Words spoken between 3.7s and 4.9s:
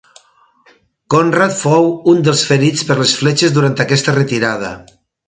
aquesta retirada.